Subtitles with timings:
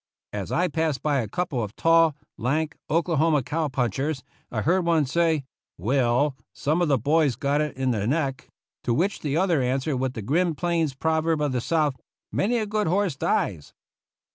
[0.33, 5.05] As I passed by a couple of tall, lank, Oklahoma cow punchers, I heard one
[5.05, 5.43] say,
[5.77, 8.53] "Well, some of the boys got it in the 105 THE ROUGH RIDERS neck!"
[8.85, 11.95] to which the other answered with the grim plains proverb of the South:
[12.31, 13.75] "Many a good horse dies."